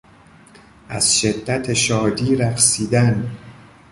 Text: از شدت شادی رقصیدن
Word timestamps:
از 0.89 1.19
شدت 1.19 1.73
شادی 1.73 2.35
رقصیدن 2.35 3.31